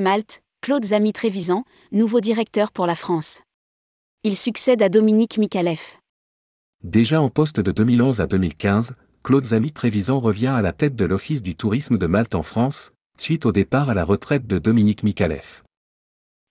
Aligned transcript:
Malte, 0.00 0.40
Claude 0.60 0.84
Zamy 0.84 1.12
Trévisan, 1.12 1.64
nouveau 1.90 2.20
directeur 2.20 2.70
pour 2.70 2.86
la 2.86 2.94
France. 2.94 3.40
Il 4.24 4.36
succède 4.36 4.82
à 4.82 4.88
Dominique 4.88 5.38
Mikalev. 5.38 5.80
Déjà 6.84 7.20
en 7.20 7.30
poste 7.30 7.60
de 7.60 7.72
2011 7.72 8.20
à 8.20 8.26
2015, 8.26 8.94
Claude 9.22 9.44
Zamy 9.44 9.72
Trévisan 9.72 10.20
revient 10.20 10.48
à 10.48 10.62
la 10.62 10.72
tête 10.72 10.96
de 10.96 11.04
l'Office 11.04 11.42
du 11.42 11.54
tourisme 11.54 11.98
de 11.98 12.06
Malte 12.06 12.34
en 12.34 12.42
France, 12.42 12.92
suite 13.18 13.46
au 13.46 13.52
départ 13.52 13.90
à 13.90 13.94
la 13.94 14.04
retraite 14.04 14.46
de 14.46 14.58
Dominique 14.58 15.02
Mikalev. 15.02 15.62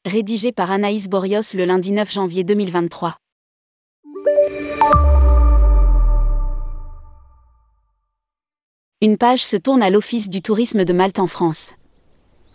Rédigé 0.05 0.51
par 0.51 0.71
Anaïs 0.71 1.07
Borios 1.07 1.53
le 1.53 1.65
lundi 1.65 1.91
9 1.91 2.11
janvier 2.11 2.43
2023. 2.43 3.15
Une 9.01 9.17
page 9.17 9.45
se 9.45 9.55
tourne 9.55 9.81
à 9.81 9.89
l'Office 9.89 10.29
du 10.29 10.41
tourisme 10.41 10.83
de 10.83 10.93
Malte 10.93 11.19
en 11.19 11.27
France. 11.27 11.73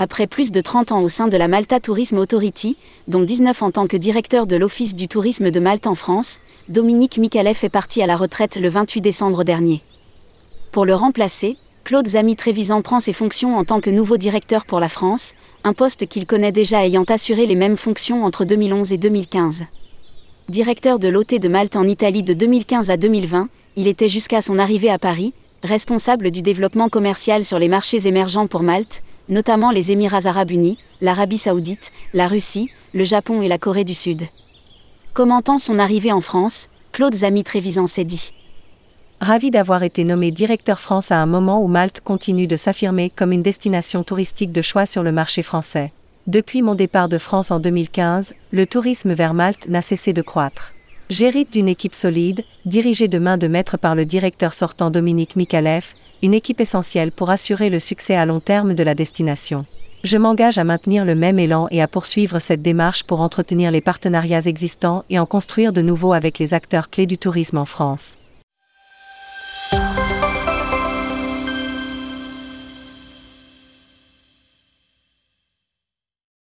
Après 0.04 0.26
plus 0.26 0.52
de 0.52 0.60
30 0.60 0.92
ans 0.92 1.00
au 1.00 1.08
sein 1.08 1.28
de 1.28 1.36
la 1.38 1.48
Malta 1.48 1.80
Tourism 1.80 2.18
Authority, 2.18 2.76
dont 3.08 3.22
19 3.22 3.62
en 3.62 3.70
tant 3.70 3.86
que 3.86 3.96
directeur 3.96 4.46
de 4.46 4.54
l'Office 4.54 4.94
du 4.94 5.08
tourisme 5.08 5.50
de 5.50 5.58
Malte 5.58 5.86
en 5.86 5.94
France, 5.94 6.40
Dominique 6.68 7.16
Mikalev 7.16 7.56
est 7.62 7.70
parti 7.70 8.02
à 8.02 8.06
la 8.06 8.14
retraite 8.14 8.56
le 8.56 8.68
28 8.68 9.00
décembre 9.00 9.44
dernier. 9.44 9.80
Pour 10.72 10.84
le 10.84 10.94
remplacer, 10.94 11.56
Claude 11.84 12.06
Zamy 12.06 12.36
Trévisan 12.36 12.82
prend 12.82 13.00
ses 13.00 13.14
fonctions 13.14 13.56
en 13.56 13.64
tant 13.64 13.80
que 13.80 13.88
nouveau 13.88 14.18
directeur 14.18 14.66
pour 14.66 14.78
la 14.78 14.90
France, 14.90 15.32
un 15.64 15.72
poste 15.72 16.06
qu'il 16.06 16.26
connaît 16.26 16.52
déjà 16.52 16.84
ayant 16.84 17.04
assuré 17.04 17.46
les 17.46 17.56
mêmes 17.56 17.78
fonctions 17.78 18.26
entre 18.26 18.44
2011 18.44 18.92
et 18.92 18.98
2015. 18.98 19.64
Directeur 20.50 20.98
de 20.98 21.08
l'OT 21.08 21.38
de 21.38 21.48
Malte 21.48 21.76
en 21.76 21.88
Italie 21.88 22.22
de 22.22 22.34
2015 22.34 22.90
à 22.90 22.98
2020, 22.98 23.48
il 23.76 23.88
était 23.88 24.08
jusqu'à 24.08 24.42
son 24.42 24.58
arrivée 24.58 24.90
à 24.90 24.98
Paris, 24.98 25.32
responsable 25.62 26.30
du 26.30 26.42
développement 26.42 26.90
commercial 26.90 27.42
sur 27.42 27.58
les 27.58 27.68
marchés 27.68 28.06
émergents 28.06 28.48
pour 28.48 28.62
Malte, 28.62 29.02
notamment 29.28 29.70
les 29.70 29.92
Émirats 29.92 30.26
arabes 30.26 30.50
unis, 30.50 30.78
l'Arabie 31.00 31.38
saoudite, 31.38 31.92
la 32.12 32.28
Russie, 32.28 32.70
le 32.92 33.04
Japon 33.04 33.42
et 33.42 33.48
la 33.48 33.58
Corée 33.58 33.84
du 33.84 33.94
Sud. 33.94 34.22
Commentant 35.12 35.58
son 35.58 35.78
arrivée 35.78 36.12
en 36.12 36.20
France, 36.20 36.68
Claude 36.92 37.14
Zamy 37.14 37.44
Trévisan 37.44 37.86
s'est 37.86 38.04
dit 38.04 38.32
Ravi 39.20 39.50
d'avoir 39.50 39.82
été 39.82 40.04
nommé 40.04 40.30
directeur 40.30 40.78
France 40.78 41.10
à 41.10 41.18
un 41.18 41.26
moment 41.26 41.62
où 41.62 41.66
Malte 41.66 42.00
continue 42.00 42.46
de 42.46 42.56
s'affirmer 42.56 43.10
comme 43.10 43.32
une 43.32 43.42
destination 43.42 44.02
touristique 44.02 44.52
de 44.52 44.62
choix 44.62 44.86
sur 44.86 45.02
le 45.02 45.12
marché 45.12 45.42
français. 45.42 45.92
Depuis 46.26 46.62
mon 46.62 46.74
départ 46.74 47.08
de 47.08 47.18
France 47.18 47.50
en 47.50 47.60
2015, 47.60 48.34
le 48.50 48.66
tourisme 48.66 49.12
vers 49.12 49.34
Malte 49.34 49.68
n'a 49.68 49.82
cessé 49.82 50.12
de 50.12 50.22
croître. 50.22 50.72
J'hérite 51.10 51.52
d'une 51.52 51.68
équipe 51.68 51.94
solide, 51.94 52.44
dirigée 52.64 53.08
de 53.08 53.18
main 53.18 53.36
de 53.36 53.46
maître 53.46 53.76
par 53.76 53.94
le 53.94 54.06
directeur 54.06 54.54
sortant 54.54 54.90
Dominique 54.90 55.36
Mikalev, 55.36 55.84
une 56.22 56.34
équipe 56.34 56.60
essentielle 56.60 57.12
pour 57.12 57.30
assurer 57.30 57.70
le 57.70 57.80
succès 57.80 58.14
à 58.14 58.26
long 58.26 58.40
terme 58.40 58.74
de 58.74 58.82
la 58.82 58.94
destination. 58.94 59.64
Je 60.04 60.18
m'engage 60.18 60.58
à 60.58 60.64
maintenir 60.64 61.06
le 61.06 61.14
même 61.14 61.38
élan 61.38 61.66
et 61.70 61.80
à 61.80 61.88
poursuivre 61.88 62.38
cette 62.38 62.60
démarche 62.60 63.04
pour 63.04 63.22
entretenir 63.22 63.70
les 63.70 63.80
partenariats 63.80 64.46
existants 64.46 65.02
et 65.08 65.18
en 65.18 65.24
construire 65.24 65.72
de 65.72 65.80
nouveaux 65.80 66.12
avec 66.12 66.38
les 66.38 66.52
acteurs 66.52 66.90
clés 66.90 67.06
du 67.06 67.16
tourisme 67.16 67.56
en 67.56 67.64
France. 67.64 68.18